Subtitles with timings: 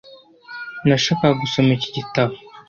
[0.87, 2.33] Nashakaga gusoma iki gitabo.